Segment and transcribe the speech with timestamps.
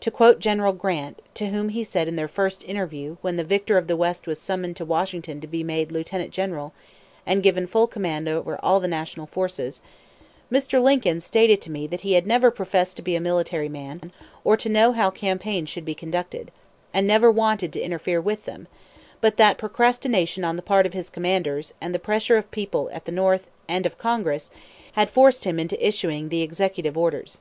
[0.00, 3.78] To quote General Grant, to whom he said in their first interview when the victor
[3.78, 6.74] of the West was summoned to Washington to be made lieutenant general,
[7.24, 9.80] and given full command over all the national forces:
[10.52, 10.82] "Mr.
[10.82, 14.12] Lincoln stated to me that he had never professed to be a military man,
[14.44, 16.50] or to know how campaigns should be conducted,
[16.92, 18.68] and never wanted to interfere with them;
[19.22, 23.06] but that procrastination on the part of his commanders, and the pressure of people at
[23.06, 24.50] the North, and of Congress,
[24.92, 27.40] had forced him into issuing the 'executive orders.'